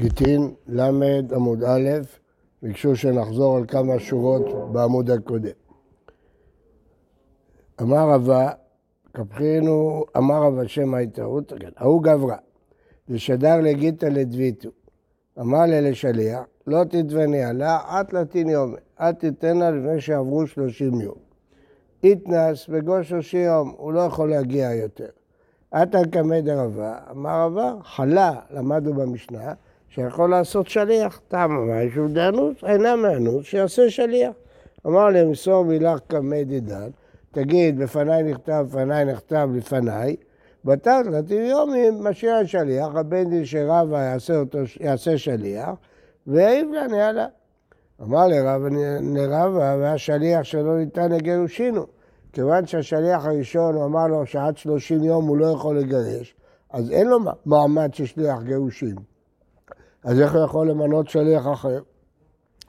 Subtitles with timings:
[0.00, 0.80] גיטין ל'
[1.34, 1.88] עמוד א',
[2.62, 5.50] ביקשו שנחזור על כמה שורות בעמוד הקודם.
[7.80, 8.50] אמר רבה,
[9.12, 12.36] קפחינו, אמר רבה שם ההתערות, כן, ההוא גברה,
[13.08, 14.68] ושדר לגיטה לדביתו.
[15.40, 21.00] אמר לה לשליח, לא תתבני עלה, את לתין יום, אל תיתן לה לפני שעברו שלושים
[21.00, 21.18] יום.
[22.04, 25.08] איתנס בגו שלושים יום, הוא לא יכול להגיע יותר.
[25.70, 29.52] עתא קמא דרבה, אמר רבה, חלה, למדנו במשנה,
[29.90, 31.20] שיכול לעשות שליח.
[31.28, 32.64] טעם מה יש דאנוס?
[32.64, 34.32] אינה מאנוס, שיעשה שליח.
[34.86, 36.90] אמר להם, מסור מילך קמא דדן,
[37.32, 40.16] תגיד, בפניי נכתב, בפניי נכתב, לפניי,
[40.64, 45.70] בתת לתים יומים, משאיר השליח, הבן דין שרבה יעשה, אותו, יעשה שליח,
[46.26, 47.26] והעיב לה נעלה.
[48.02, 48.68] אמר לרבה,
[49.00, 51.86] לרבה, והשליח שלא ניתן לגירושינו.
[52.32, 56.34] כיוון שהשליח הראשון, הוא אמר לו שעד 30 יום הוא לא יכול לגרש,
[56.70, 58.96] אז אין לו מעמד של שליח גירושין.
[60.04, 61.80] אז איך הוא יכול למנות שליח אחר?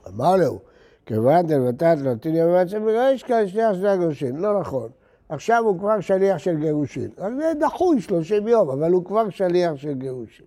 [0.08, 0.58] אמר לו,
[1.06, 4.36] כיוון דלבתת לא תניא ובעצם מגרש כאן שליח שליח גירושין.
[4.36, 4.88] לא נכון.
[5.28, 7.10] עכשיו הוא כבר שליח של גירושין.
[7.18, 10.46] רק זה דחוי 30 יום, אבל הוא כבר שליח של גירושין.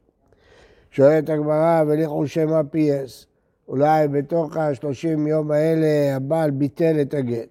[0.91, 3.25] שואלת הגמרא, וליכו שמא פייס.
[3.67, 7.50] אולי בתוך ה-30 יום האלה הבעל ביטל את הגט.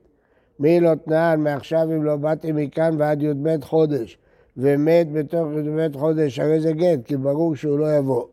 [0.60, 4.18] מי לא תנן מעכשיו אם לא באתי מכאן ועד י"ב חודש,
[4.56, 8.24] ומת בתוך י"ב חודש, הרי זה גט, כי ברור שהוא לא יבוא.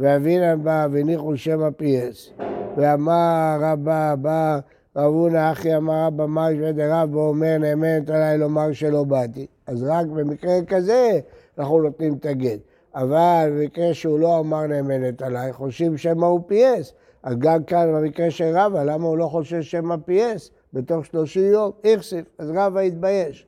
[0.00, 2.30] והוינן בה וניחוש שמא פייס,
[2.76, 4.58] ואמר רבה בר
[4.96, 9.46] רב הונא הכי אמר אבא מרי משמיה דרב באומר נאמנת עליי לומר שלא באתי.
[9.66, 11.20] אז רק במקרה כזה
[11.58, 12.58] אנחנו נותנים את הגט.
[12.94, 16.92] אבל במקרה שהוא לא אמר נאמנת עליי, חושבים שמא הוא פייס.
[17.22, 20.50] אז גם כאן במקרה של רבא, למה הוא לא חושב שמא פייס?
[20.72, 23.46] בתוך שלושים יום, איכסיף, אז רבא התבייש.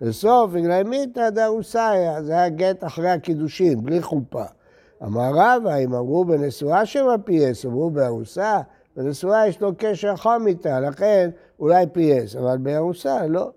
[0.00, 4.44] לסוף, בגלל מיתא דאוסאיה, זה היה גט אחרי הקידושין, בלי חופה.
[5.04, 8.60] אמר רבא, אם אמרו בנשואה שמא פייס, יאמרו בארוסה,
[8.96, 13.50] בנשואה יש לו קשר חם איתה, לכן אולי פייס, אבל בארוסה לא.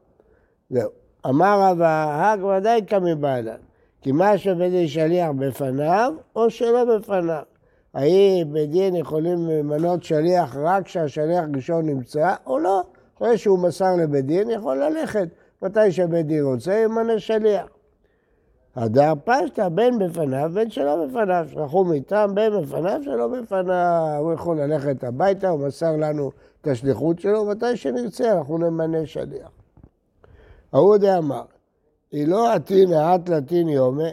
[0.70, 0.90] זהו.
[1.26, 3.56] אמר רבא, הא ודאי קא מיבעיא לי,
[4.02, 7.42] כי משוי בית דין שליח בפניו, או שלא בפניו.
[7.94, 12.82] האם בית דין יכולים למנות שליח רק כשהשליח ראשון נמצא, או לא?
[13.18, 15.28] אחרי שהוא מסר לבית דין, יכול ללכת.
[15.62, 17.68] מתי שבית דין רוצה, ימנה שליח.
[18.78, 21.46] הדר פשטה, בין בפניו, בין שלא בפניו.
[21.52, 24.18] שלחו מטעם בין בפניו, שלא בפניו.
[24.20, 29.50] הוא יכול ללכת הביתה, הוא מסר לנו את השליחות שלו, מתי שנרצה, אנחנו נמנה שליח.
[30.74, 31.44] ההוא די אמר,
[32.12, 34.12] היא לא עתין העט לטין יומי,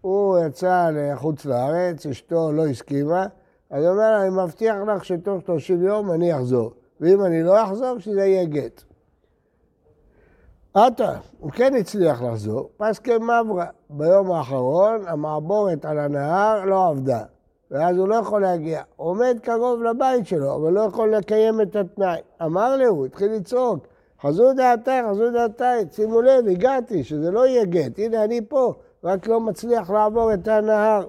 [0.00, 3.26] הוא יצא לחוץ לארץ, אשתו לא הסכימה,
[3.70, 6.72] אז הוא אומר, אני מבטיח לך שתוך 30 יום אני אחזור.
[7.00, 8.82] ואם אני לא אחזור, שזה יהיה גט.
[10.74, 13.66] עתה, הוא כן הצליח לחזור, פסקי מברה.
[13.90, 17.22] ביום האחרון המעבורת על הנהר לא עבדה,
[17.70, 18.82] ואז הוא לא יכול להגיע.
[18.96, 22.20] הוא עומד קרוב לבית שלו, אבל לא יכול לקיים את התנאי.
[22.42, 23.86] אמר לי, הוא התחיל לצעוק,
[24.22, 28.72] חזו דעתי, חזו דעתי, שימו לב, הגעתי, שזה לא יהיה גט, הנה אני פה,
[29.04, 31.06] רק לא מצליח לעבור את הנהר.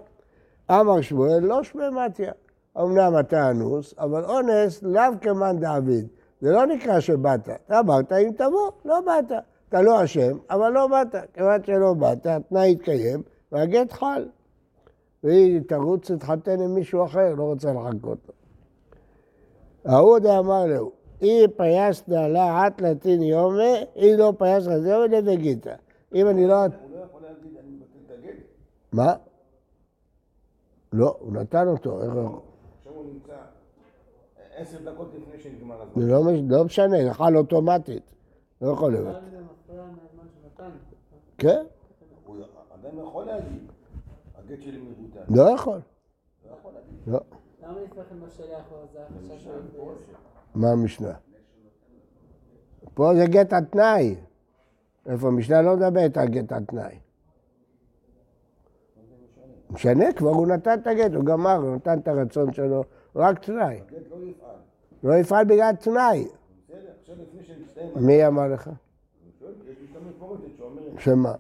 [0.72, 2.32] אמר שמואל, לא שמיה מתיא.
[2.78, 6.08] אמנם אתה אנוס, אבל אונס לאו כמאן דעביד.
[6.42, 7.50] זה לא נקרא שבאת.
[7.50, 9.32] אתה אמרת אם תבוא, לא באת.
[9.70, 11.16] אתה לא אשם, אבל לא באת.
[11.34, 14.28] כיוון שלא באת, התנאי התקיים, והגט חל.
[15.24, 18.34] והיא תרוץ להתחתן עם מישהו אחר, לא רוצה לחכות לו.
[19.86, 20.92] ההוא דאמר להו,
[21.22, 25.76] אי לא פייסנא לה עד תלתין יומין, אי לא פייס לה יומי ליהוי גיטא.
[26.16, 26.56] אם אני לא...
[26.56, 28.44] הוא לא יכול להגיד, אני מבטל את הגט.
[28.92, 29.14] מה?
[30.94, 32.02] לא, הוא נתן אותו.
[32.02, 32.10] איך...
[32.10, 33.34] עכשיו הוא נמצא
[34.60, 36.04] עשר דקות לפני שנגמר הזמן.
[36.04, 38.04] זה לא, מש- לא משנה, זה חל אוטומטית.
[38.62, 39.16] לא יכול להיות.
[41.38, 41.64] כן?
[42.26, 42.38] הוא
[42.74, 43.68] עדיין לא יכול להגיד,
[44.38, 45.20] הגט שלי מבוטל.
[45.30, 45.80] לא יכול.
[46.50, 46.94] לא יכול להגיד.
[47.08, 47.20] לא.
[47.64, 47.80] למה
[49.30, 49.92] לא שהוא
[50.56, 51.14] מה המשנה?
[52.94, 54.16] פה זה גט על תנאי.
[55.06, 57.00] איפה המשנה לא מדברת על גט על תנאי.
[59.70, 62.84] משנה, כבר הוא נתן את הגט, הוא גמר, הוא נתן את הרצון שלו,
[63.16, 63.80] רק תנאי.
[65.04, 65.46] לא יפעל.
[65.46, 66.28] בגלל תנאי.
[67.96, 68.70] מי אמר לך?
[70.98, 71.34] שמה?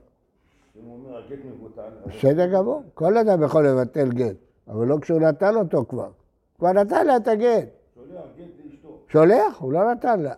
[2.06, 2.84] בסדר גמור.
[2.94, 4.36] כל אדם יכול לבטל גט,
[4.68, 6.10] אבל לא כשהוא נתן אותו כבר.
[6.58, 7.68] כבר נתן לה את הגט.
[7.96, 8.98] שולח גט לאשתו.
[9.08, 10.34] שולח, הוא לא נתן לה.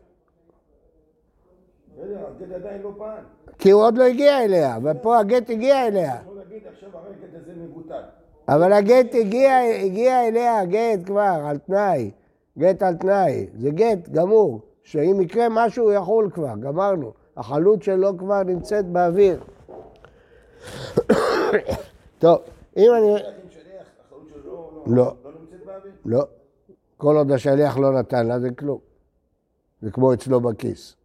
[1.93, 3.23] בסדר, הגט עדיין לא פעל.
[3.57, 6.15] כי הוא עוד לא הגיע אליה, ופה הגט הגיע אליה.
[6.21, 8.01] יכול להגיד עכשיו הרי הגט הזה מבוטל.
[8.55, 12.11] אבל הגט הגיע, הגיע אליה, הגט כבר, על תנאי.
[12.57, 13.47] גט על תנאי.
[13.57, 17.13] זה גט גמור, שאם יקרה משהו הוא יחול כבר, גמרנו.
[17.37, 19.43] החלות שלו כבר נמצאת באוויר.
[22.19, 22.39] טוב,
[22.77, 23.15] אם אני...
[24.87, 25.13] לא-
[26.05, 26.23] לא.
[26.97, 28.79] כל עוד השליח לא נתן לה, זה כלום.
[29.81, 30.95] זה כמו אצלו בכיס.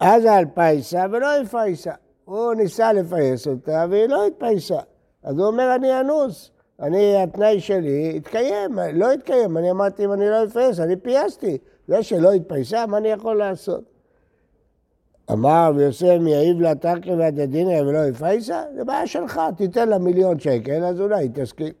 [0.00, 1.92] אז האלפייסה ולא הפייסה.
[2.24, 4.80] הוא ניסה לפייס אותה והיא לא התפייסה.
[5.22, 6.50] אז הוא אומר, אני אנוס.
[6.80, 9.56] אני, התנאי שלי התקיים, לא התקיים.
[9.56, 11.58] אני אמרתי, אם אני לא אפייס, אני פייסתי.
[11.88, 13.84] זה שלא התפייסה, מה אני יכול לעשות?
[15.32, 20.38] אמר רבי יוסף מיעיב לה תקי והדדיניה ולא הפייסה, זה בעיה שלך, תיתן לה מיליון
[20.38, 21.72] שקל, אז אולי תסכים.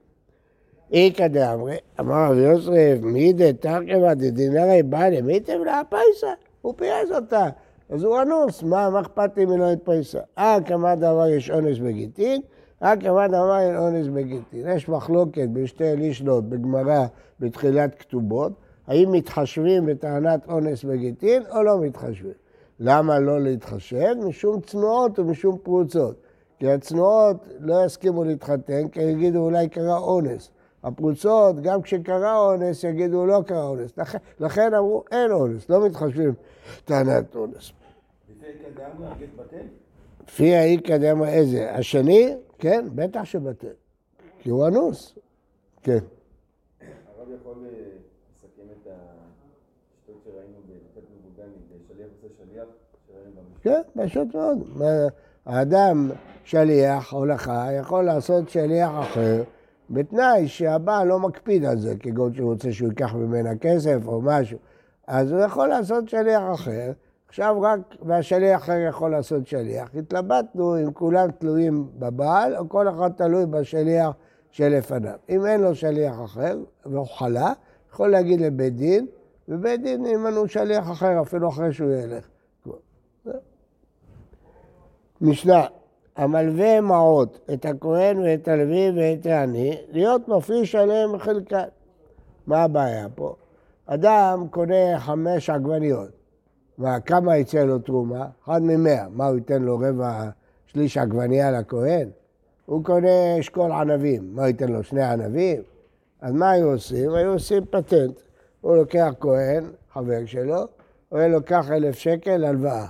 [0.92, 6.32] איכא דאמרי, אמר רבי יוסף, מי דתקי והדדיניה בא למיתם לה פייסה,
[6.62, 7.48] הוא פייס אותה.
[7.90, 10.20] אז הוא אנוס, מה אכפת לי אם היא לא התפייסה?
[10.38, 12.40] אה, כמה דבר יש אונס בגיטין,
[12.82, 14.68] אה, כמה דבר אין אונס בגיטין.
[14.68, 17.06] יש מחלוקת בשתי לישנות בגמרא
[17.40, 18.52] בתחילת כתובות,
[18.86, 22.32] האם מתחשבים בטענת אונס בגיטין או לא מתחשבים.
[22.80, 24.14] למה לא להתחשב?
[24.28, 26.16] משום צנועות ומשום פרוצות.
[26.58, 30.50] כי הצנועות לא יסכימו להתחתן, כי יגידו אולי קרה אונס.
[30.82, 33.98] הפרוצות, גם כשקרה אונס, יגידו לא קרה אונס.
[33.98, 36.34] לכן, לכן אמרו אין אונס, לא מתחשבים
[36.84, 37.72] טענת אונס.
[38.30, 39.66] לפי קדם הגט בטל?
[40.28, 41.74] לפי האיכא דאמר איזה?
[41.74, 42.34] השני?
[42.58, 43.68] כן, בטח שבטל.
[44.38, 45.18] כי הוא אנוס.
[45.82, 45.98] כן.
[47.18, 52.64] הרב יכול אה, לסכם את השיטות שראינו בלתת מבוגני, בשליח עושה שליח,
[53.06, 53.82] שראינו במשנה.
[53.94, 54.58] כן, פשוט מאוד.
[55.46, 56.10] האדם,
[56.44, 59.42] שליח, הולכה, יכול לעשות שליח אחר,
[59.90, 64.58] בתנאי שהבעל לא מקפיד על זה, כגון שהוא רוצה שהוא ייקח ממנה כסף או משהו.
[65.06, 66.92] אז הוא יכול לעשות שליח אחר,
[67.30, 69.88] עכשיו רק, והשליח אחר יכול לעשות שליח.
[69.94, 74.10] התלבטנו אם כולם תלויים בבעל, או כל אחד תלוי בשליח
[74.50, 75.14] שלפניו.
[75.28, 77.52] אם אין לו שליח אחר, והוא חלה,
[77.92, 79.06] יכול להגיד לבית דין,
[79.48, 82.28] ובית דין ימנו שליח אחר, אפילו אחרי שהוא ילך.
[85.20, 85.66] משנה,
[86.16, 91.68] המלווה מעות את הכהן ואת הלוי ואת העני, להיות מפריש עליהם חלקן.
[92.46, 93.34] מה הבעיה פה?
[93.86, 96.19] אדם קונה חמש עגבניות,
[96.80, 98.26] וכמה יצא לו תרומה?
[98.44, 99.08] אחד ממאה.
[99.08, 100.30] מה, הוא ייתן לו רבע,
[100.66, 102.08] שליש עגבנייה לכהן?
[102.66, 105.62] הוא קונה אשכול ענבים, מה, הוא ייתן לו שני ענבים?
[106.20, 107.14] אז מה היו עושים?
[107.14, 108.20] היו עושים פטנט.
[108.60, 110.66] הוא לוקח כהן, חבר שלו,
[111.08, 112.86] הוא היה לוקח אלף שקל הלוואה.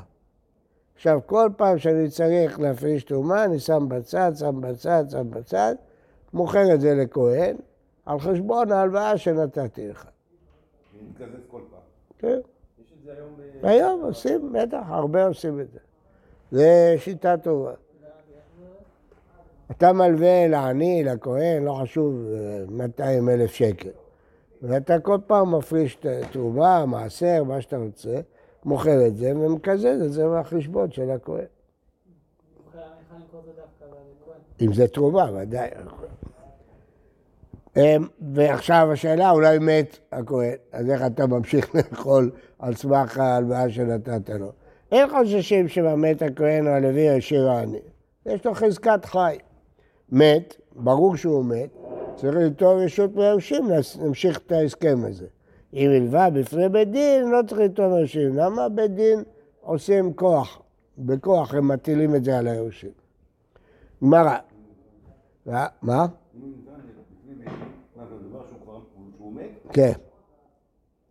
[0.95, 5.75] עכשיו, כל פעם שאני צריך להפריש תרומה, אני שם בצד, שם בצד, שם בצד,
[6.33, 7.57] מוכר את זה לכהן,
[8.07, 10.07] על חשבון ההלוואה שנתתי לך.
[11.03, 11.81] מתקזז כל פעם.
[12.19, 12.41] כן.
[13.11, 13.31] זה היום
[13.63, 13.67] ב...
[13.67, 15.79] היום עושים, בטח, הרבה עושים את זה.
[16.51, 17.73] זה שיטה טובה.
[19.71, 22.15] אתה מלווה לעני, לכהן, לא חשוב,
[22.69, 23.91] 200 אלף שקל.
[24.63, 28.21] ואתה כל פעם מפריש את התרומה, מעשר, מה שאתה רוצה,
[28.65, 31.45] מוכר את זה ומקזז את זה מהחשבון של הכהן.
[34.61, 35.71] אם זה תרומה, ודאי.
[37.77, 44.31] אמ, ועכשיו השאלה, אולי מת הכהן, אז איך אתה ממשיך לאכול על סמך ההלוואה שנתת
[44.31, 44.53] לו?
[44.93, 47.79] אין חוששים שמת הכהן או הלוי או השאיר העני.
[48.27, 49.39] יש לו חזקת חי.
[50.13, 51.71] מת, ברור שהוא מת,
[52.17, 53.69] צריך ליטול רשות מיורשים
[54.01, 55.27] להמשיך את ההסכם הזה.
[55.75, 58.37] אם הלווה בפני בית דין, לא צריך ליטול מיורשים.
[58.37, 59.23] למה בית דין
[59.61, 60.63] עושים כוח?
[60.99, 62.91] בכוח הם מטילים את זה על היורשים.
[64.05, 64.37] גמרא.
[65.47, 65.67] מה?
[65.83, 67.53] אם הוא נתן לפני בית דין,
[67.97, 68.81] מה זה דבר שהוא כבר,
[69.17, 69.51] שהוא מת?
[69.73, 69.93] כן.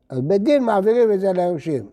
[0.10, 1.90] אז בית דין מעבירים את זה ליורשים.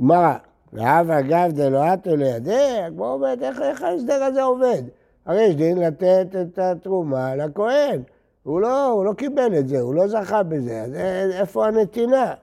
[0.00, 0.34] גמרא,
[0.72, 4.82] ואב אגב דלואטו לידי, הגמרא אומרת, איך, איך ההסדר הזה עובד?
[5.26, 8.02] הרי יש דין לתת את התרומה לכהן.
[8.42, 12.34] הוא לא, הוא לא קיבל את זה, הוא לא זכה בזה, אז א- איפה הנתינה?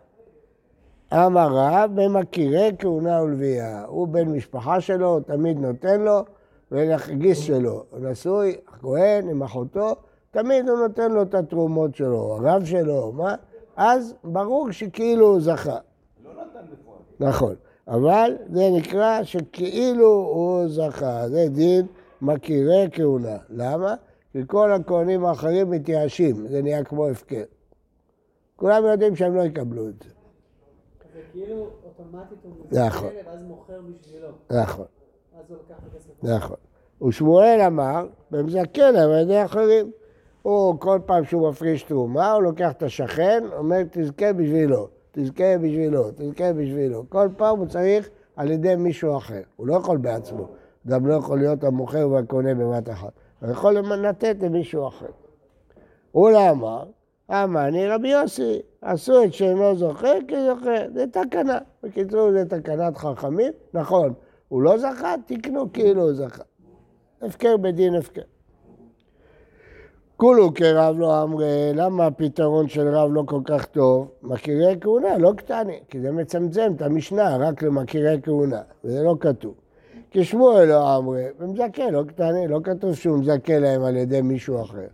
[1.14, 3.84] אמר רב, במכירי כהונה ולוויה.
[3.88, 6.20] הוא בן משפחה שלו, הוא תמיד נותן לו,
[6.72, 7.84] ולגיס שלו.
[8.00, 9.96] נשוי, הכהן עם אחותו,
[10.32, 13.36] תמיד הוא נותן לו את התרומות שלו, הרב שלו, מה?
[13.76, 15.78] אז ברור שכאילו הוא זכה.
[16.24, 16.98] לא נתן בפועל.
[17.20, 17.56] נכון.
[17.88, 21.30] אבל זה נקרא שכאילו הוא זכה.
[21.30, 21.86] זה דין
[22.22, 23.38] מכירי כהונה.
[23.50, 23.96] למה?
[24.32, 27.44] כי כל הכהנים האחרים מתייאשים, זה נהיה כמו הפקר.
[28.56, 30.10] כולם יודעים שהם לא יקבלו את זה.
[31.14, 33.10] זה כאילו אוטומטית הוא נכון.
[33.26, 34.28] ואז מוכר בשבילו.
[34.52, 34.86] נכון,
[35.40, 36.24] אז הוא לוקח את הכסף.
[36.24, 36.58] נכון.
[37.08, 39.92] ושמואל אמר, ומזכה להם על ידי אחרים.
[40.42, 46.12] הוא כל פעם שהוא מפריש תרומה, הוא לוקח את השכן, אומר תזכה בשבילו, תזכה בשבילו,
[46.12, 47.04] תזכה בשבילו.
[47.10, 49.42] כל פעם הוא צריך על ידי מישהו אחר.
[49.56, 50.48] הוא לא יכול בעצמו.
[50.88, 53.12] גם לא יכול להיות המוכר והקונה בבת אחת.
[53.42, 55.06] הוא יכול לתת למישהו אחר.
[56.12, 56.84] הוא לא אמר,
[57.32, 61.58] אמרני רבי יוסי, עשו את שאינו זוכה כזוכה, זה תקנה.
[61.84, 63.54] בקיצור, זה תקנת חכמים.
[63.74, 64.14] נכון,
[64.48, 66.44] הוא לא זכה, תקנו כאילו הוא זכה.
[67.22, 68.22] הפקר בדין הפקר.
[70.20, 74.08] כולו כרב לא אמרי, למה הפתרון של רב לא כל כך טוב?
[74.24, 79.54] מכירי כהונה, לא קטני, כי זה מצמצם את המשנה רק למכירי כהונה, וזה לא כתוב.
[80.12, 84.88] כשמואל לא אמרי, ומזכה, לא קטני, לא כתוב שהוא מזכה להם על ידי מישהו אחר.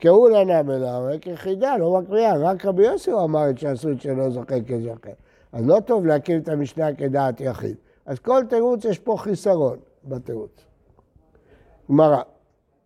[0.00, 4.00] כהולה נמי לא אמרי, כחידה, לא מקריאה, רק רבי יוסי הוא אמר את שעשו את
[4.00, 5.10] שלא זוכה כזוכה.
[5.52, 7.76] אז לא טוב להקים את המשנה כדעת יחיד.
[8.06, 10.64] אז כל תירוץ יש פה חיסרון בתירוץ.
[11.90, 12.33] גמרא.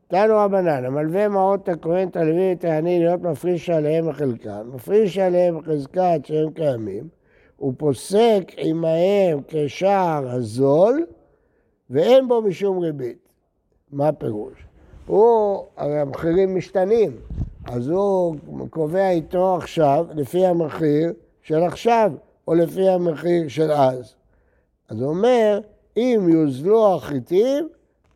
[0.09, 6.21] תנו רבנן, המלווה מעות הכהן תלוי את העני להיות מפריש עליהם מחלקם, מפריש עליהם חזקת
[6.25, 7.09] שהם קיימים,
[7.63, 11.07] ופוסק עמהם כשער הזול,
[11.91, 13.29] ואין בו משום ריבית.
[13.93, 14.53] מה הפירוש?
[15.07, 17.17] הוא, הרי המחירים משתנים,
[17.65, 18.37] אז הוא
[18.71, 21.13] קובע איתו עכשיו לפי המחיר
[21.43, 22.13] של עכשיו,
[22.49, 24.15] או לפי המחיר של אז.
[24.89, 25.61] אז הוא אומר,
[25.97, 27.69] אם יוזלו החיטים,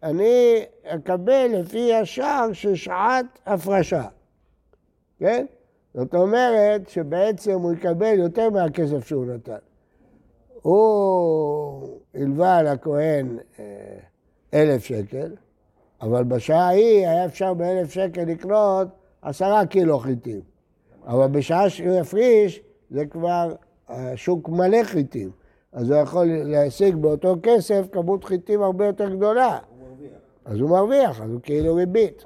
[0.03, 4.05] אני אקבל לפי השער של שעת הפרשה.
[5.19, 5.47] כן?
[5.95, 9.57] זאת אומרת שבעצם הוא יקבל יותר מהכסף שהוא נתן.
[10.63, 13.65] הוא הלווה לכהן אה,
[14.55, 15.35] אלף שקל,
[16.03, 18.89] אבל בשעה ההיא היה אפשר באלף שקל לקנות
[19.23, 20.41] עשרה קילו חיטים.
[21.07, 23.55] אבל בשעה שהוא יפריש, זה כבר
[23.89, 25.31] השוק מלא חיטים.
[25.73, 29.59] אז הוא יכול להשיג באותו כסף כמות חיטים הרבה יותר גדולה.
[30.45, 32.25] אז הוא מרוויח, אז הוא כאילו ריבית.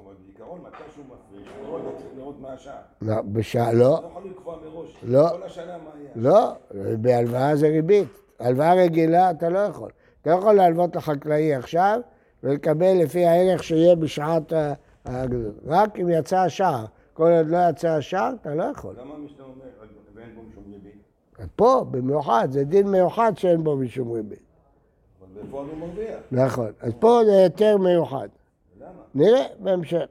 [3.02, 4.96] לא בשעה לא, לא יכול לקבוע מראש.
[5.02, 5.28] לא.
[5.28, 6.10] כל השנה מה יהיה.
[6.16, 6.52] לא,
[7.00, 8.08] בהלוואה זה ריבית.
[8.40, 9.90] הלוואה רגילה אתה לא יכול.
[10.22, 12.00] אתה לא יכול להלוות לחקלאי עכשיו
[12.42, 14.52] ולקבל לפי הערך שיהיה בשעת.
[14.52, 14.74] ה-
[15.66, 16.84] רק אם יצא השער.
[17.14, 18.94] כל עוד לא יצא השער, אתה לא יכול.
[19.00, 19.64] למה המשנה אומר,
[20.14, 21.02] ואין בו משום ריבית?
[21.56, 24.45] פה, במיוחד, זה דין מיוחד שאין בו משום ריבית.
[25.50, 26.18] הוא מרוויח.
[26.32, 26.70] נכון.
[26.80, 28.28] אז פה זה היתר מיוחד.
[28.80, 28.90] למה?
[29.14, 30.06] נראה בהמשך.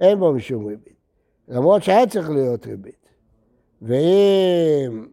[0.00, 0.94] אין בו משום ריבית.
[1.48, 3.08] למרות שהיה צריך להיות ריבית.
[3.82, 5.06] ואם...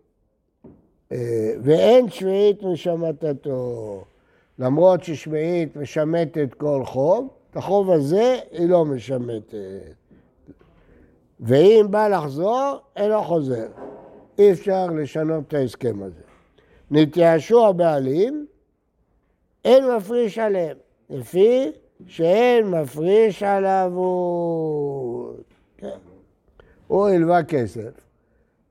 [1.12, 4.04] אה, ואין שביעית משמטתו.
[4.60, 9.56] למרות ששביעית משמטת כל חוב, את החוב הזה היא לא משמטת.
[11.40, 13.68] ואם בא לחזור, אינו חוזר.
[14.40, 16.22] אי אפשר לשנות את ההסכם הזה.
[16.92, 18.46] נתייאשו הבעלים,
[19.66, 20.78] אין מפריש עליהם,
[21.10, 21.72] לפי
[22.08, 25.44] שאין מפריש על העבוד.
[25.78, 25.98] כן.
[26.88, 27.92] הוא הלווה כסף,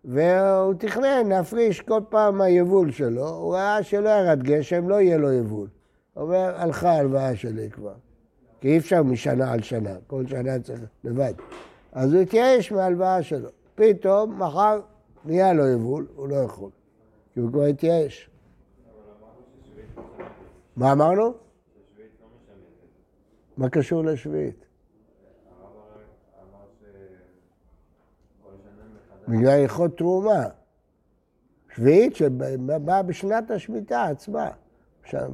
[0.04, 5.32] והוא תכנן להפריש כל פעם מהיבול שלו, הוא ראה שלא ירד גשם, לא יהיה לו
[5.32, 5.68] יבול.
[6.14, 7.94] הוא אומר, הלכה ההלוואה שלי כבר.
[8.60, 11.34] כי אי אפשר משנה על שנה, כל שנה צריך לבד.
[11.92, 13.48] אז הוא התייאש מההלוואה שלו.
[13.74, 14.80] פתאום, מחר,
[15.24, 16.70] נהיה לו יבול, הוא לא יכול.
[17.32, 18.30] כי הוא כבר התייאש.
[20.76, 21.34] מה אמרנו?
[23.56, 24.66] מה קשור לשביעית?
[29.28, 30.44] בגלל הלכות תרומה.
[31.74, 34.50] שביעית שבאה בשנת השמיטה עצמה.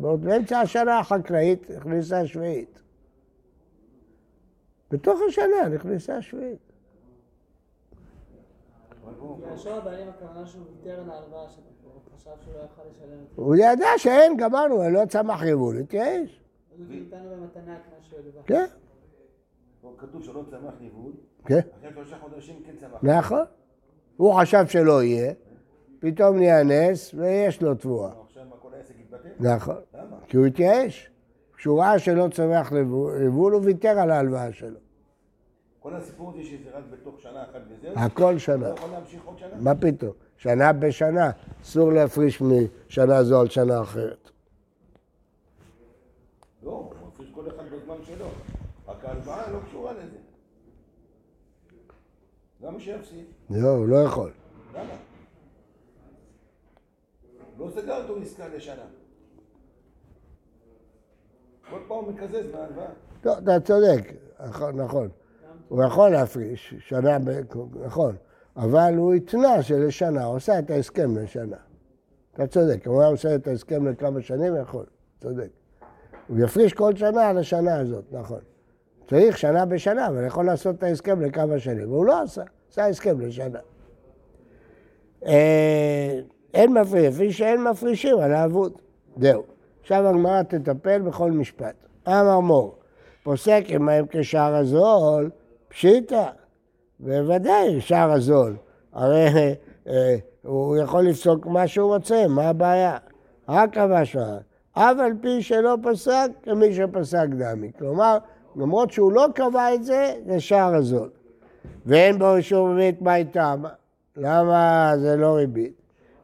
[0.00, 2.80] באמצע השנה החקלאית נכנסה שביעית.
[4.90, 6.70] בתוך השנה נכנסה שביעית.
[9.46, 13.44] יהושע הבעלים הכוונה שהוא ויתר על ההלוואה שלו, הוא לא.
[13.44, 16.40] הוא ידע שאין, גמרנו, לא צמח יבול, התייאש.
[18.46, 18.66] כן,
[19.98, 21.12] כתוב שלא צמח ניוול,
[21.44, 22.98] כן, אחרי שלושה חודשים כן צמח.
[23.02, 23.44] נכון.
[24.16, 25.32] הוא חשב שלא יהיה,
[25.98, 28.10] פתאום נהיה נס ויש לו תבואה.
[28.26, 29.28] עכשיו מה, כל העסק יתבטל?
[29.40, 29.76] נכון.
[29.94, 30.16] למה?
[30.26, 31.10] כי הוא התייאש.
[31.56, 32.72] כשהוא ראה שלא צמח
[33.26, 34.78] יבול, הוא ויתר על ההלוואה שלו.
[35.80, 37.92] כל הסיפור הזה שזה רק בתוך שנה אחת וזהו?
[37.96, 38.68] הכל שנה.
[38.68, 39.56] יכול להמשיך עוד שנה?
[39.60, 40.12] מה פתאום?
[40.36, 41.30] שנה בשנה.
[41.62, 44.30] אסור להפריש משנה זו על שנה אחרת.
[46.62, 48.26] לא, הוא מפריש כל אחד בזמן שלו.
[48.88, 50.16] רק ההלוואה לא קשורה לזה.
[52.60, 53.24] למה שיפסיד?
[53.50, 54.30] לא, הוא לא יכול.
[54.74, 54.94] למה?
[57.58, 58.84] לא סגר אותו עסקה לשנה.
[61.70, 62.90] כל פעם הוא מקזז מההלוואה.
[63.24, 64.12] לא, אתה צודק,
[64.48, 65.08] נכון, נכון.
[65.70, 67.18] הוא יכול להפריש שנה.
[67.84, 68.16] נכון,
[68.56, 71.56] אבל הוא התנה שלשנה, הוא עושה את ההסכם לשנה.
[72.34, 74.84] אתה צודק, הוא היה עושה את ההסכם לכמה שנים, יכול,
[75.20, 75.48] צודק.
[76.28, 78.38] הוא יפריש כל שנה על השנה הזאת, נכון.
[79.08, 83.20] צריך שנה בשנה, אבל יכול לעשות את ההסכם לכמה שנים, והוא לא עשה, עשה הסכם
[83.20, 83.58] לשנה.
[85.26, 86.20] אה,
[86.54, 88.72] אין מפריש, לפי שאין מפרישים על האבוד.
[89.16, 89.42] זהו.
[89.80, 91.74] עכשיו הגמרא תטפל בכל משפט.
[92.08, 92.78] אמר מור,
[93.22, 95.30] פוסק עמהם כשער הזול,
[95.70, 96.24] פשיטא.
[97.00, 98.56] בוודאי שער הזול.
[98.92, 99.54] הרי
[99.88, 102.96] אה, הוא יכול לפסוק מה שהוא רוצה, מה הבעיה?
[103.48, 104.38] רק המשמע.
[104.72, 107.70] אף על פי שלא פסק, כמי שפסק דמי.
[107.78, 108.18] כלומר,
[108.56, 111.10] למרות שהוא לא קבע את זה, זה שער הזול.
[111.86, 113.62] ואין בו אישור ריבית מה איתם?
[114.16, 115.72] למה זה לא ריבית?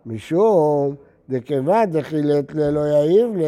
[0.07, 0.95] משום
[1.29, 3.43] דכיוון דחילת ללא יעיב ל...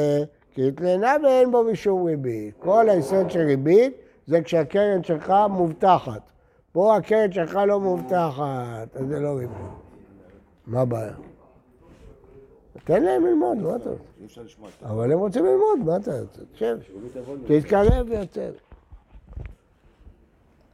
[0.54, 2.54] כי התלנה ואין בו משום ריבית.
[2.58, 3.96] כל היסוד של ריבית
[4.28, 6.20] זה כשהקרן שלך מובטחת.
[6.72, 9.56] פה הקרן שלך לא מובטחת, אז זה לא ריבית.
[10.66, 11.12] מה הבעיה?
[12.84, 14.02] תן להם ללמוד, מה אתה רוצה?
[14.82, 16.40] אבל הם רוצים ללמוד, מה אתה רוצה?
[16.54, 16.78] תשב,
[17.46, 18.52] תתקרב יותר.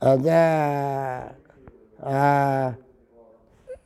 [0.00, 1.26] אז ה-
[2.06, 2.70] ה-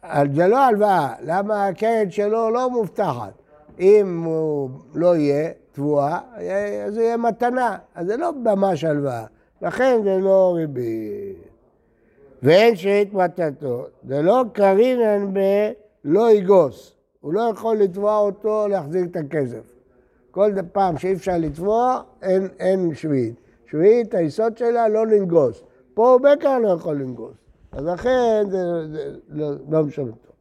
[0.02, 3.32] אז זה לא הלוואה, למה הקרן שלו לא מובטחת?
[3.80, 6.18] אם הוא לא יהיה תבואה,
[6.86, 9.24] אז זה יהיה מתנה, אז זה לא ממש הלוואה,
[9.62, 11.36] לכן זה לא ריבית.
[12.42, 19.16] ואין שאית מתתו, זה לא קרינן בלא יגוס, הוא לא יכול לתבוע אותו להחזיר את
[19.16, 19.74] הכסף.
[20.30, 23.34] כל פעם שאי אפשר לתבוע, אין, אין שביעית.
[23.70, 25.62] שביעית, היסוד שלה לא לנגוס.
[25.94, 27.34] פה הוא בעיקר לא יכול לנגוס.
[27.72, 28.58] אז לכן זה,
[28.92, 30.32] זה לא, לא משנה טוב.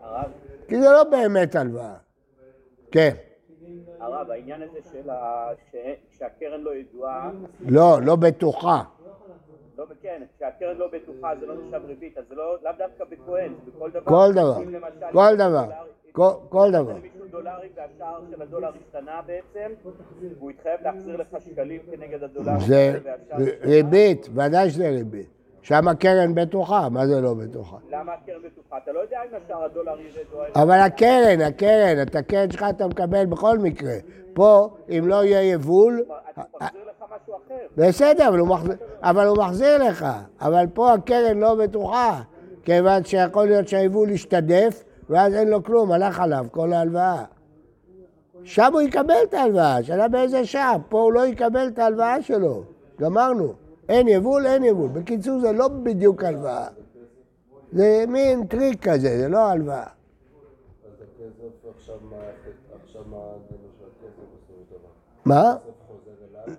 [0.00, 0.30] הרב,
[0.68, 1.94] כי זה לא באמת הלוואה.
[2.90, 3.14] כן.
[4.02, 5.10] הרב, העניין הזה של.
[6.18, 7.30] שהקרן לא ידועה,
[7.60, 8.82] לא, לא בטוחה.
[9.78, 13.52] לא, כן, כשהקרן לא בטוחה זה לא נחשב ריבית, אז זה לא, לאו דווקא בכהן,
[13.64, 14.04] זה בכל דבר.
[14.04, 14.54] כל דבר.
[15.12, 15.64] כל דבר.
[16.48, 16.92] כל, דבר.
[16.92, 19.72] למישהו דולרים והשער של הדולר השתנה בעצם,
[20.38, 22.52] והוא התחייב להחזיר לך שקלים כנגד הדולר.
[22.66, 22.98] זה.
[23.62, 25.41] ריבית, ודאי שזה ריבית.
[25.62, 27.76] שם הקרן בטוחה, מה זה לא בטוחה?
[27.90, 28.76] למה הקרן בטוחה?
[28.82, 30.50] אתה לא יודע אם השער הדולר ירד.
[30.54, 33.94] אבל הקרן, הקרן, את הקרן שלך אתה מקבל בכל מקרה.
[34.34, 36.04] פה, אם לא יהיה יבול,
[36.36, 37.66] אני מחזיר לך משהו אחר.
[37.76, 40.06] בסדר, אבל הוא, מחזיר, אבל הוא מחזיר לך.
[40.40, 42.20] אבל פה הקרן לא בטוחה,
[42.64, 47.24] כיוון שיכול להיות שהיבול ישתדף, ואז אין לו כלום, הלך עליו כל ההלוואה.
[48.44, 52.62] שם הוא יקבל את ההלוואה, השאלה באיזה שעה, פה הוא לא יקבל את ההלוואה שלו.
[53.00, 53.61] גמרנו.
[53.92, 54.88] אין יבול, אין יבול.
[54.88, 56.66] בקיצור, זה לא בדיוק הלוואה.
[57.72, 59.86] זה מין טריק כזה, זה לא הלוואה.
[65.24, 65.54] מה,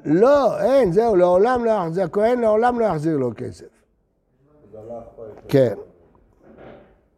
[0.06, 3.66] לא, אין, זהו, לעולם לא יחזיר, הכהן לעולם לא יחזיר לו כסף.
[5.48, 5.74] כן.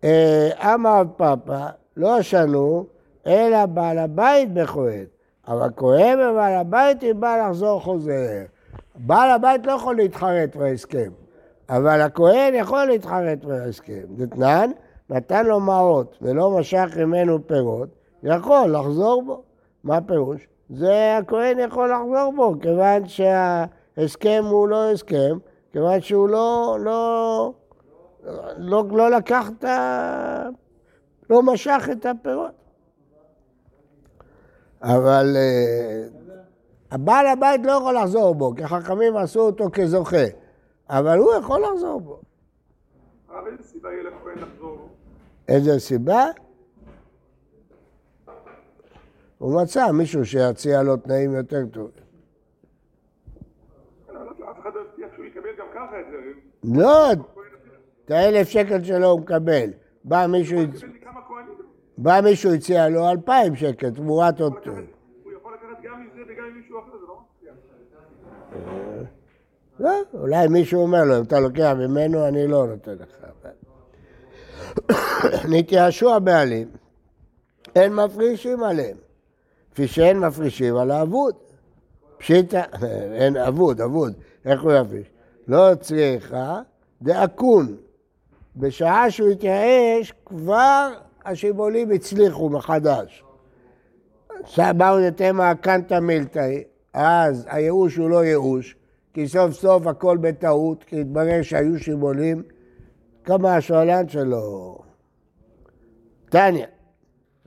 [0.03, 2.85] אה, אמר פאפא, לא שנו,
[3.27, 5.05] אלא בעל הבית בכהן.
[5.47, 8.43] אבל כהן ובעל הבית היא באה לחזור חוזר.
[8.95, 11.11] בעל הבית לא יכול להתחרט בהסכם,
[11.69, 14.01] אבל הכהן יכול להתחרט בהסכם.
[14.15, 14.71] דתנן,
[15.09, 17.89] נתן לו מעות ולא משך ממנו פירות,
[18.23, 19.43] יכול לחזור בו.
[19.83, 20.47] מה הפירוש?
[20.69, 25.37] זה הכהן יכול לחזור בו, כיוון שההסכם הוא לא הסכם,
[25.71, 27.53] כיוון שהוא לא, לא,
[28.57, 30.47] לא, לא לקח את ה...
[31.29, 32.51] לא משך את הפירות.
[34.81, 36.03] אבל אה,
[36.95, 40.25] הבעל הבית לא יכול לחזור בו, כי חכמים עשו אותו כזוכה,
[40.89, 42.19] אבל הוא יכול לחזור בו.
[43.29, 44.89] הרב, איזה סיבה יהיה לכהן לחזור?
[45.47, 46.23] איזה סיבה?
[49.37, 51.91] הוא מצא מישהו שיציע לו תנאים יותר טובים.
[54.09, 54.25] לא,
[56.63, 57.13] לא, לא
[58.05, 59.69] את האלף שקל שלו הוא מקבל.
[60.03, 60.59] בא מישהו.
[61.97, 64.75] בא מישהו הציע לו אלפיים שקל תמורת עוד טוב.
[65.23, 67.51] הוא יכול לקחת גם מזה וגם ממישהו אחר, זה לא מפתיע.
[69.79, 73.25] לא, אולי מישהו אומר לו, אם אתה לוקח ממנו, אני לא נותן לך.
[75.49, 76.67] נתייאשו הבעלים,
[77.75, 78.97] אין מפרישים עליהם,
[79.71, 81.35] כפי שאין מפרישים על האבוד.
[82.17, 82.61] פשיטא,
[83.19, 84.13] אין אבוד, אבוד,
[84.45, 85.07] איך הוא יפריש?
[85.47, 86.61] לא צריכה
[87.01, 87.75] דאקון.
[88.55, 90.89] בשעה שהוא התייאש, כבר
[91.25, 93.23] השיבולים הצליחו מחדש.
[94.57, 96.63] באו לתמה קנטה מילתאי,
[96.97, 98.75] אז הייאוש הוא לא ייאוש,
[99.13, 102.43] כי סוף סוף הכל בטעות, כי התברר שהיו שיבולים.
[103.23, 104.77] כמה השואלן שלו.
[106.29, 106.65] תניא,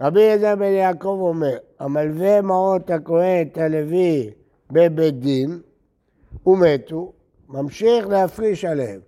[0.01, 4.31] רבי אליעזר בן יעקב אומר, המלווה מעות הכהן הלוי
[4.71, 5.61] בבית דין
[6.47, 7.13] ומתו,
[7.49, 9.01] ממשיך להפריש עליהם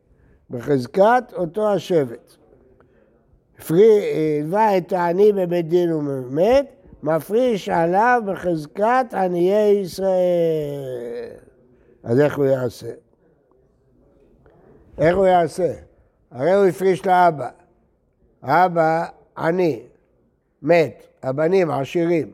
[0.50, 2.35] בחזקת אותו השבט.
[3.70, 11.31] הלווה את העני בבית דין ומת, מפריש עליו בחזקת עניי ישראל.
[12.03, 12.91] אז איך הוא יעשה?
[14.99, 15.73] איך הוא יעשה?
[16.31, 17.49] הרי הוא הפריש לאבא.
[18.43, 19.83] האבא עני,
[20.63, 22.31] מת, הבנים עשירים.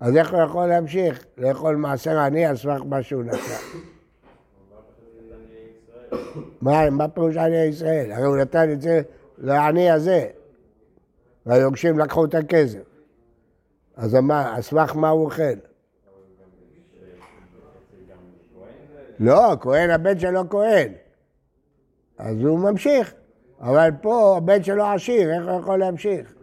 [0.00, 3.38] אז איך הוא יכול להמשיך לאכול מעשר עני על סמך מה שהוא נתן?
[6.60, 8.12] מה, מה פירוש עני ישראל?
[8.12, 9.02] הרי הוא נתן את זה
[9.38, 10.26] לעני הזה,
[11.46, 12.93] והיורשים לקחו את הכסף.
[13.96, 15.42] אז על סמך מה הוא אוכל?
[19.20, 20.92] לא, כהן, הבן שלו כהן.
[22.18, 23.14] אז הוא ממשיך.
[23.60, 26.34] אבל פה הבן שלו עשיר, איך הוא יכול להמשיך?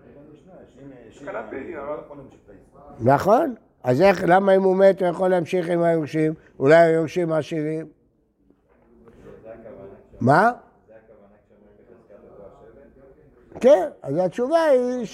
[2.99, 3.55] נכון.
[3.83, 6.33] אז איך, למה אם הוא מת הוא יכול להמשיך עם היורשים?
[6.59, 7.87] אולי היורשים עשירים?
[10.21, 10.51] מה?
[13.59, 15.05] כן, אז התשובה היא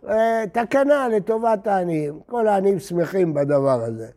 [0.00, 2.20] שתקנה לטובת העניים.
[2.26, 4.08] כל העניים שמחים בדבר הזה.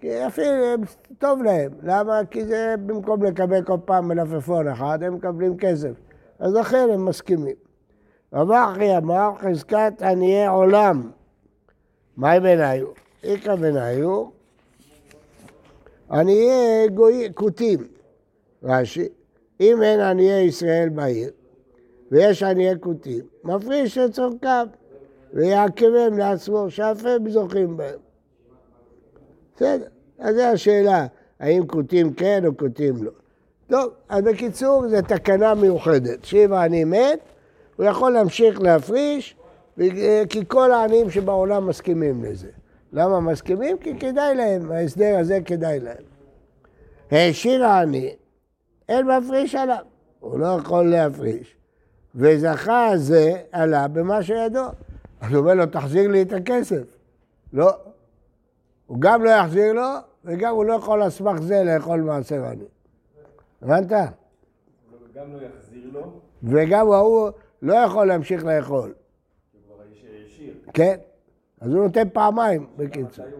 [0.00, 0.76] כי אפילו
[1.18, 1.72] טוב להם.
[1.82, 2.20] למה?
[2.30, 5.90] כי זה במקום לקבל כל פעם מלפפון אחד, הם מקבלים כסף.
[6.38, 7.56] אז לכן הם מסכימים.
[8.32, 11.10] רב אחי אמר חזקת עניי עולם.
[12.16, 12.86] מהי בניו?
[13.24, 14.24] איכא בניו,
[16.10, 17.78] עניי גוי כותים.
[18.62, 19.08] רש"י,
[19.60, 21.30] אם אין עניי ישראל בעיר,
[22.10, 24.66] ויש עניי כותים, מפריש לצורכיו,
[25.32, 27.98] ויעכבם לעצמו, שאף הם זוכים בהם.
[29.56, 29.86] בסדר,
[30.18, 31.06] אז זו השאלה,
[31.40, 33.10] האם כותים כן או כותים לא.
[33.66, 36.24] טוב, אז בקיצור, זו תקנה מיוחדת.
[36.24, 37.18] שאם העני מת,
[37.76, 39.36] הוא יכול להמשיך להפריש,
[40.28, 42.48] כי כל העניים שבעולם מסכימים לזה.
[42.92, 43.78] למה מסכימים?
[43.78, 46.04] כי כדאי להם, ההסדר הזה כדאי להם.
[47.10, 48.14] העשיר העני,
[48.88, 49.84] אין מפריש עליו,
[50.20, 51.56] הוא לא יכול להפריש.
[52.14, 54.64] וזכה הזה עלה במה שידו.
[55.22, 56.82] אז הוא אומר לו, תחזיר לי את הכסף.
[57.52, 57.70] לא.
[58.86, 59.88] הוא גם לא יחזיר לו,
[60.24, 62.64] וגם הוא לא יכול על סמך זה לאכול מעשר עני.
[63.62, 63.92] הבנת?
[65.14, 67.30] גם לא יחזיר לו, וגם ההוא
[67.62, 68.94] לא יכול להמשיך לאכול.
[69.52, 69.84] הוא כבר
[70.26, 70.54] ישיר.
[70.74, 70.96] כן?
[71.60, 73.26] אז הוא נותן פעמיים, בקיצור.
[73.26, 73.34] מתי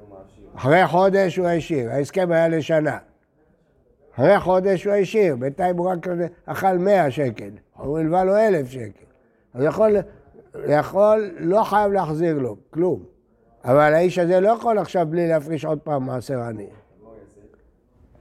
[0.00, 0.44] הוא מעשיר?
[0.54, 2.98] אחרי חודש הוא השאיר, ההסכם היה לשנה.
[4.14, 5.98] אחרי חודש הוא השאיר, בינתיים הוא רק
[6.46, 9.04] אכל 100 שקל, הוא הלווה לו 1,000 שקל.
[9.54, 9.96] אז יכול,
[10.68, 13.04] יכול, לא חייב להחזיר לו, כלום.
[13.64, 16.68] אבל האיש הזה לא יכול עכשיו בלי להפריש עוד פעם מעשר עני.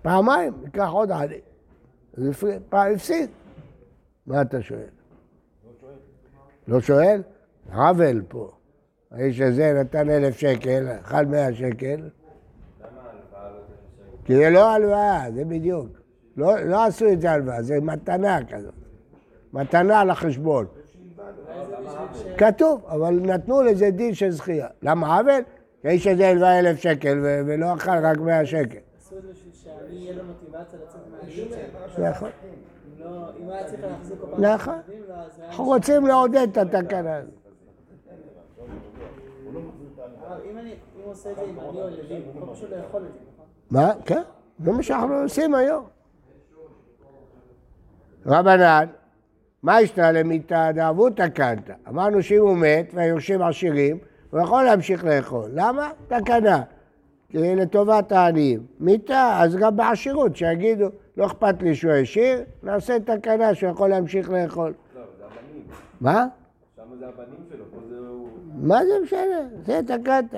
[0.01, 1.39] פעמיים, ייקח עוד עני.
[2.17, 2.23] אז
[2.71, 3.29] הפסיד.
[4.27, 4.89] מה אתה שואל?
[6.67, 7.21] לא שואל?
[7.73, 8.51] עוול פה.
[9.11, 12.09] האיש הזה נתן אלף שקל, אכל מאה שקל.
[14.25, 15.87] כי זה לא הלוואה, זה בדיוק.
[16.37, 18.73] לא, לא עשו את זה הלוואה, זה מתנה כזאת.
[19.53, 20.65] מתנה לחשבון.
[22.37, 24.67] כתוב, אבל נתנו לזה דין של זכייה.
[24.81, 25.41] למה עוול?
[25.81, 28.77] כי האיש הזה הלווה אלף שקל ולא אכל רק מאה שקל.
[28.99, 31.47] עשו את זה בשביל שאני יהיה לו מוטיבציה לצאת מהעניין
[31.95, 32.09] שלו.
[32.09, 32.29] נכון.
[32.97, 33.03] אם
[33.47, 34.17] לא- היה צריך להחזיק.
[34.39, 34.79] נכון.
[35.47, 37.33] אנחנו רוצים לעודד את התקנה הזאת.
[40.51, 43.01] אם אני, אם הוא עושה את זה עם עני או ילדים, הוא יכול פשוט לאכול
[43.01, 43.45] את זה, נכון?
[43.71, 43.93] מה?
[44.05, 44.21] כן,
[44.63, 45.85] זה מה שאנחנו עושים היום.
[48.25, 48.85] רבנן,
[49.63, 51.73] מה ישנה למיתה דאבותא קנתא?
[51.89, 53.97] אמרנו שאם הוא מת והיורשים עשירים,
[54.31, 55.49] הוא יכול להמשיך לאכול.
[55.53, 55.89] למה?
[56.07, 56.61] תקנה.
[57.29, 58.59] כי לטובת העניים.
[58.79, 64.29] מיתה, אז גם בעשירות, שיגידו, לא אכפת לי שהוא עשיר, נעשה תקנה שהוא יכול להמשיך
[64.29, 64.73] לאכול.
[64.95, 65.63] לא, זה הבנים.
[66.01, 66.27] מה?
[66.75, 68.27] שם זה הבנים שלו, פה זה הוא...
[68.55, 69.47] מה זה משנה?
[69.65, 70.35] זה תקנת.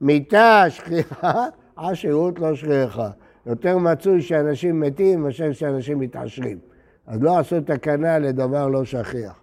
[0.00, 3.10] מיתה שכיחה, עשירות לא שכיחה.
[3.46, 6.58] יותר מצוי שאנשים מתים מאשר שאנשים מתעשרים.
[7.06, 9.40] אז לא עשו תקנה לדבר לא שכיח.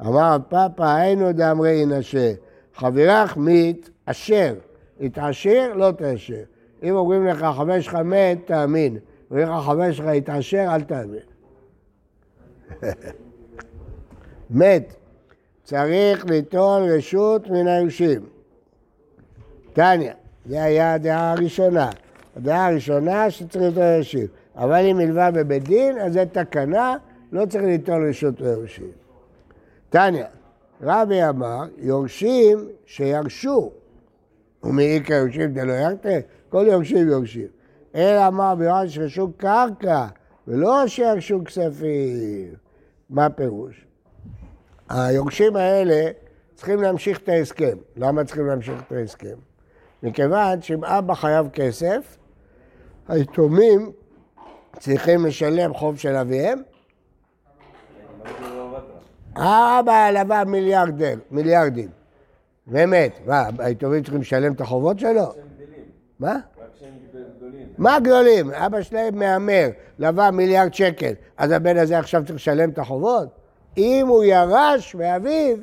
[0.00, 2.32] אמר פאפא היינו דאמרי ינשה,
[2.74, 4.54] חברך מת אשר,
[5.00, 6.42] התעשר לא תאשר.
[6.82, 8.98] אם אומרים לך חבר שלך מת, תאמין.
[9.30, 11.20] אומרים לך חבר שלך התעשר, אל תאמין.
[14.50, 14.94] מת,
[15.64, 18.26] צריך ליטול רשות מן היורשים.
[19.72, 20.12] תניא,
[20.46, 21.90] זה היה הדעה הראשונה.
[22.36, 24.26] הדעה הראשונה שצריך ליטול יורשים.
[24.60, 26.96] אבל אם הלווה בבית דין, אז זה תקנה,
[27.32, 28.90] לא צריך ליטול רשות ליורשים.
[29.90, 30.24] תניא,
[30.82, 33.70] רבי אמר, יורשים שירשו.
[34.62, 36.08] ומעיקר יורשים דלא ירתה,
[36.48, 37.46] כל יורשים יורשים.
[37.94, 40.06] אלא אמר ביואן שירשו קרקע,
[40.48, 42.54] ולא שירשו כספים.
[43.10, 43.86] מה הפירוש?
[44.88, 46.10] היורשים האלה
[46.54, 47.76] צריכים להמשיך את ההסכם.
[47.96, 49.36] למה צריכים להמשיך את ההסכם?
[50.02, 52.16] מכיוון שאם אבא חייב כסף,
[53.08, 53.92] היתומים
[54.78, 56.62] צריכים לשלם חוב של אביהם.
[59.34, 61.88] האבא לווה מיליארדר, מיליארדים,
[62.68, 63.12] ומת.
[63.26, 65.32] מה, היתומים צריכים לשלם את החובות שלו?
[66.20, 66.36] מה?
[67.78, 68.50] מה גדולים?
[68.50, 73.28] אבא שלהם מהמר, לווה מיליארד שקל, אז הבן הזה עכשיו צריך לשלם את החובות?
[73.76, 75.56] אם הוא ירש מאביו,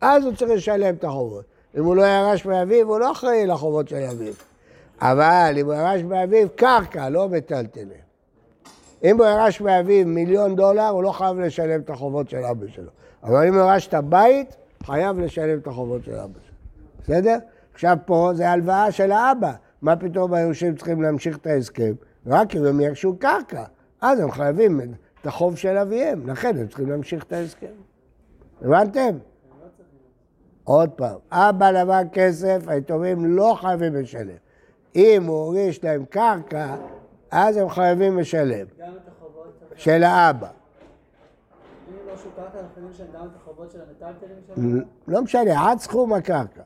[0.00, 1.44] אז הוא צריך לשלם את החובות.
[1.76, 4.32] אם הוא לא ירש מאביו, הוא לא אחראי לחובות של אביו.
[5.00, 8.09] אבל אם הוא ירש מאביו, קרקע, לא מטלטלים.
[9.04, 12.90] אם הוא ירש מאביו מיליון דולר, הוא לא חייב לשלם את החובות של אבא שלו.
[13.22, 16.54] אבל אם הוא ירש את הבית, חייב לשלם את החובות של אבא שלו.
[17.02, 17.38] בסדר?
[17.74, 19.52] עכשיו פה זה הלוואה של האבא.
[19.82, 21.92] מה פתאום היורשים צריכים להמשיך את ההסכם?
[22.26, 23.64] רק אם הם ירשו קרקע.
[24.00, 24.80] אז הם חייבים
[25.20, 27.66] את החוב של אביהם, לכן הם צריכים להמשיך את ההסכם.
[28.62, 29.16] הבנתם?
[30.64, 34.36] עוד פעם, אבא לבן כסף, היתומים לא חייבים לשלם.
[34.96, 36.76] אם הוא הוריש להם קרקע,
[37.30, 38.66] אז הם חייבים לשלם.
[38.78, 40.48] גם את החובות, של האבא.
[40.48, 44.80] אם לא שוקעת, אנחנו יודעים שהם גם את החובות של המטלטלים שלנו?
[45.08, 46.62] לא משנה, עד סכום הקרקע.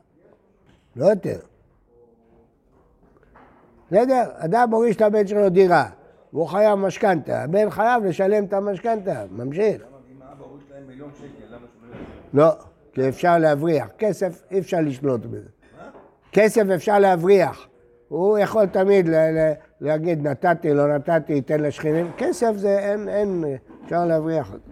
[0.95, 1.39] לא יותר.
[3.91, 4.23] בסדר?
[4.37, 5.89] אדם מוריש לבן שלו דירה,
[6.33, 9.81] והוא חייב משכנתה, הבן חייב לשלם את המשכנתה, ממשיך.
[12.33, 12.47] לא?
[12.47, 12.51] לא,
[12.93, 13.87] כי אפשר להבריח.
[13.97, 15.49] כסף, אי אפשר לשלוט בזה.
[16.31, 17.67] כסף אפשר להבריח.
[18.09, 19.09] הוא יכול תמיד
[19.81, 22.11] להגיד נתתי, לא נתתי, תן לשכנים.
[22.17, 23.43] כסף זה אין, אין,
[23.85, 24.71] אפשר להבריח אותו.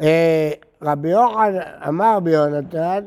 [0.00, 0.50] אה,
[0.82, 3.04] רבי יוחנן אמר ביונתן,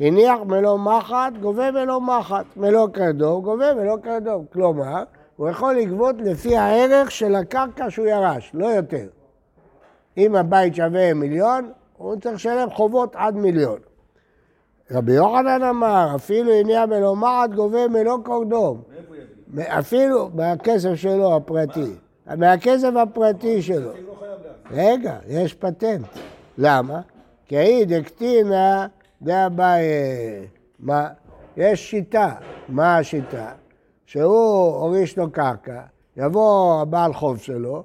[0.00, 2.44] הניח מלוא מחט, גובה מלוא מחט.
[2.56, 4.44] מלוא קרדום, גובה מלוא קרדום.
[4.52, 5.02] כלומר,
[5.36, 9.06] הוא יכול לגבות לפי הערך של הקרקע שהוא ירש, לא יותר.
[10.16, 13.78] אם הבית שווה מיליון, הוא צריך לשלם חובות עד מיליון.
[14.92, 18.18] רבי יוחנן אמר, אפילו הניע מלוא מחט גובה מלוא
[18.98, 19.64] יביא?
[19.78, 21.94] אפילו מהכסף שלו הפרטי.
[22.36, 23.90] מהכסף הפרטי שלו.
[23.90, 24.12] הוא לא.
[24.70, 26.06] רגע, יש פטנט.
[26.58, 27.00] למה?
[27.46, 28.86] כי היא דקטינה
[29.22, 29.84] דאביי...
[30.80, 31.08] מה?
[31.56, 32.34] יש שיטה.
[32.68, 33.52] מה השיטה?
[34.06, 35.80] שהוא הוריש לו קרקע,
[36.16, 37.82] יבוא הבעל חוב שלו,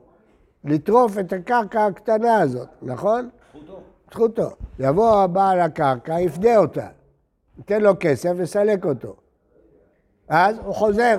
[0.63, 3.29] לטרוף את הקרקע הקטנה הזאת, נכון?
[3.53, 3.79] זכותו.
[4.11, 4.49] זכותו.
[4.79, 6.87] יבוא הבעל הקרקע, יפדה אותה.
[7.57, 9.15] ייתן לו כסף ויסלק אותו.
[10.27, 11.17] אז הוא חוזר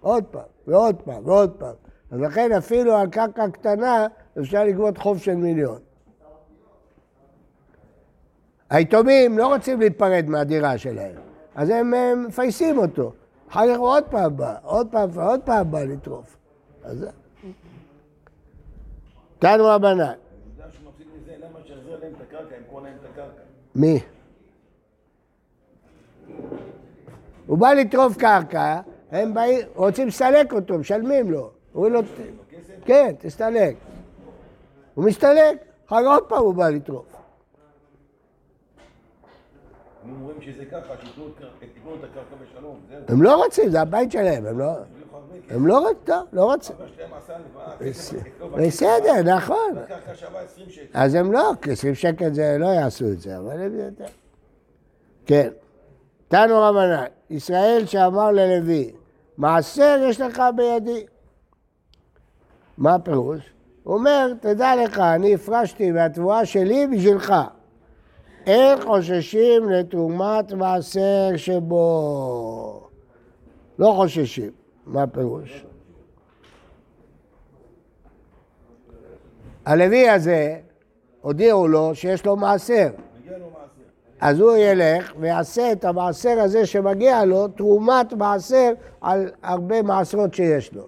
[0.00, 1.74] עוד פעם, ועוד פעם, ועוד פעם.
[2.10, 4.06] אז לכן אפילו על קרקע קטנה
[4.40, 5.78] אפשר לגבות חוב של מיליון.
[8.70, 11.16] היתומים לא רוצים להיפרד מהדירה שלהם,
[11.54, 11.92] אז הם
[12.26, 13.12] מפייסים אותו.
[13.48, 16.36] אחר כך הוא עוד פעם בא, עוד פעם, עוד פעם בא לטרוף.
[16.84, 16.98] אז...
[16.98, 17.10] זה.
[19.38, 23.10] תנו רבנן, הוא יודע שהוא מפסיד מזה, למה שיחזיר להם את הקרקע, ימכור להם את
[23.12, 23.42] הקרקע.
[23.74, 24.00] מי?
[27.48, 28.80] הוא בא לטרוף קרקע,
[29.10, 31.50] הם באים, רוצים לסלק אותו, משלמים לו.
[31.74, 32.00] אומרים לו,
[32.84, 33.76] כן, תסתלק.
[34.94, 35.56] הוא מסתלק,
[35.86, 37.06] אחר עוד פעם הוא בא לטרוף.
[40.04, 41.26] הם אומרים שזה ככה, שייתנו
[41.94, 42.98] את הקרקע בשלום, זהו.
[43.08, 44.72] הם לא רוצים, זה הבית שלהם, הם לא...
[45.50, 46.76] הם לא רוצים, לא רוצים.
[46.76, 48.82] כסף אצלו בכיס.
[48.82, 49.74] בסדר, נכון.
[50.44, 50.86] 20 שקל.
[50.94, 54.04] אז הם לא, כי 20 שקל זה, לא יעשו את זה, אבל הם יותר.
[55.26, 55.48] כן.
[56.28, 58.90] תנו רבנן, ישראל שאמר ללוי,
[59.38, 61.06] מעשר יש לך בידי.
[62.78, 63.52] מה הפירוש?
[63.82, 67.34] הוא אומר, תדע לך, אני הפרשתי מהתבואה שלי בשבילך.
[68.46, 72.88] אין חוששים לתרומת מעשר שבו.
[73.78, 74.50] לא חוששים.
[74.86, 75.64] מה הפירוש?
[79.66, 80.56] הלוי הזה,
[81.20, 82.88] הודיעו לו שיש לו מעשר.
[84.20, 90.74] אז הוא ילך ויעשה את המעשר הזה שמגיע לו, תרומת מעשר על הרבה מעשרות שיש
[90.74, 90.86] לו.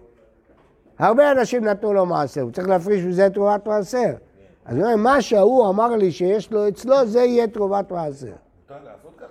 [0.98, 4.12] הרבה אנשים נתנו לו מעשר, הוא צריך להפריש מזה תרומת מעשר.
[4.64, 8.32] אז הוא אומר, מה שההוא אמר לי שיש לו אצלו, זה יהיה תרומת מעשר.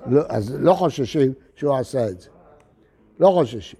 [0.05, 2.29] לא, אז לא חוששים שהוא עשה את זה.
[3.19, 3.79] לא חוששים.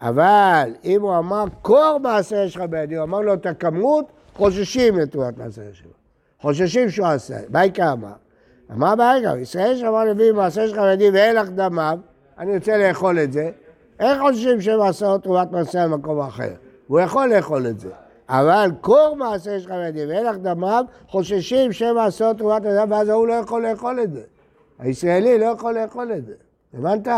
[0.00, 4.98] אבל אם הוא אמר, קור מעשר יש לך בידי, הוא אמר לו את הכמות, חוששים
[4.98, 5.90] לתרומת מעשר שלו.
[6.40, 7.36] חוששים שהוא עשה.
[7.48, 8.12] בייקה אמר.
[8.72, 11.98] אמר בייקה, ישראל שאמר לוי מעשר שלך בידי ואין לך דמיו,
[12.38, 13.50] אני רוצה לאכול את זה,
[14.00, 16.52] איך חוששים שמעשר תרומת מעשר במקום אחר?
[16.86, 17.88] הוא יכול לאכול את זה.
[18.28, 23.32] אבל קור מעשר שלך בידי ואין לך דמיו, חוששים שמעשר תרומת מעשר, ואז ההוא לא
[23.32, 24.22] יכול לאכול את זה.
[24.78, 26.34] הישראלי לא יכול לאכול את זה.
[26.74, 27.08] הבנת?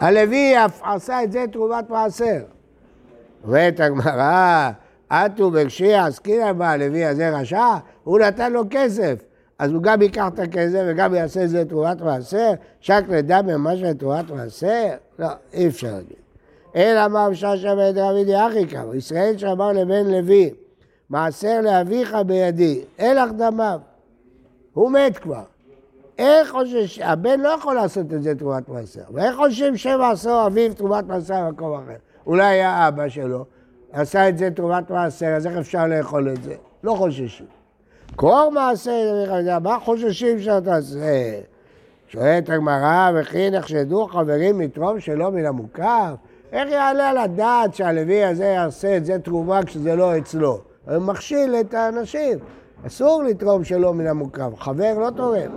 [0.00, 2.38] הלוי עשה את זה תרומת מעשר.
[3.44, 4.70] אומרת הגמרא,
[5.08, 7.66] אטו בקשי עסקינא בה, הלוי הזה רשע,
[8.04, 9.31] הוא נתן לו כסף.
[9.62, 12.50] אז הוא גם ייקח את הכסף וגם יעשה את זה תרומת מעשר?
[12.80, 14.88] שק לדם ממש לתרומת מעשר?
[15.18, 16.16] לא, אי אפשר להגיד.
[16.76, 20.50] אלא אמר משעשע בית רבי דיאחי קם, ישראל שאמר לבן לוי,
[21.10, 23.78] מעשר לאביך בידי, אין לך דמיו.
[24.72, 25.42] הוא מת כבר.
[26.18, 31.06] איך חושש, הבן לא יכול לעשות את זה תרומת מעשר, ואיך חושבים שמעשר אביו תרומת
[31.06, 31.96] מעשר במקום אחר?
[32.26, 33.44] אולי היה אבא שלו,
[33.92, 36.54] עשה את זה תרומת מעשר, אז איך אפשר לאכול את זה?
[36.84, 37.61] לא חוששים.
[38.16, 39.24] קור מעשר,
[39.62, 41.40] מה חוששים שאתה עושה?
[42.08, 46.14] שואלת הגמרא, וכי נחשדו חברים לתרום שלא מן המוקף?
[46.52, 50.58] איך יעלה על הדעת שהלוי הזה יעשה את זה תרומה כשזה לא אצלו?
[50.88, 52.38] הוא מכשיל את האנשים.
[52.86, 55.50] אסור לתרום שלא מן המוקף, חבר לא תורם.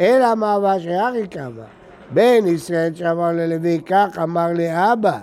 [0.00, 1.64] אלא מה אבא שארי קבע.
[2.10, 5.18] בן ישראל שאמר ללוי, כך אמר לי אבא.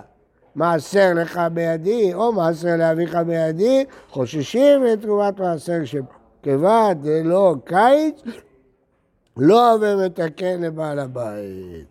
[0.56, 6.17] מעשר לך בידי, או מעשר לאביך בידי, חוששים לתרומת מעשר שבו.
[6.48, 8.22] כיוון דלא קיץ,
[9.38, 11.86] לא הווה מתקן לבעל הבית.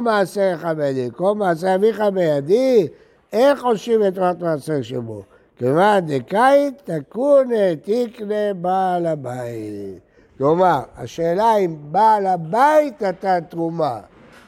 [0.00, 2.88] מעשר לך בידי, קור מעשר אביך בידי,
[3.32, 5.22] איך חושבים את תרומת מעשר שבו?
[5.56, 9.98] כיוון דקאית תקונה תקנה בעל הבית.
[10.38, 14.00] כלומר, השאלה אם בעל הבית נתן תרומה,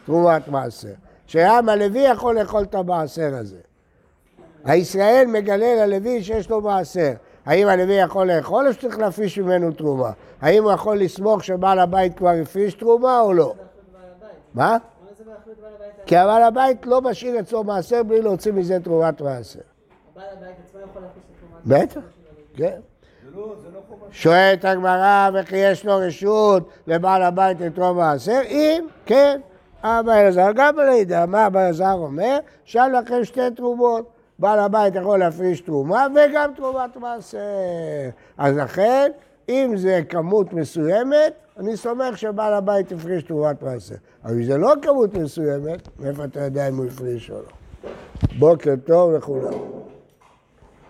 [0.07, 0.95] תרומת מעשר.
[1.27, 3.61] שהעם הלוי יכול לאכול את המעשר הזה.
[4.65, 7.13] הישראל מגלה ללוי שיש לו מעשר.
[7.49, 10.11] האם הלוי יכול לאכול או שצריך להפיש ממנו תרומה?
[10.41, 13.55] האם הוא יכול לסמוך שבעל הבית כבר הפיש תרומה או לא?
[14.55, 14.77] מה?
[16.07, 19.61] כי הבעל הבית לא משאיר אצלו מעשר בלי להוציא מזה תרומת מעשר.
[20.15, 22.73] בעל הבית עצמו יכול להפיס את תרומת בטח, של הלוי.
[22.73, 22.81] כן.
[24.11, 28.41] שואלת הגמרא, וכי יש לו רשות לבעל הבית לתרום מעשר?
[28.49, 29.41] אם כן,
[29.83, 34.18] אבא אלעזר גם יודע מה אבא אלעזר אומר, שם לכם שתי תרומות.
[34.39, 37.39] בעל הבית יכול להפריש תרומה וגם תרומת מעשר.
[38.39, 39.11] אז לכן,
[39.49, 43.95] אם זה כמות מסוימת, אני סומך שבעל הבית הפריש תרומת מעשר.
[44.25, 47.91] אבל אם זה לא כמות מסוימת, מאיפה אתה יודע אם הוא הפריש או לא?
[48.39, 49.53] בוקר טוב לכולם.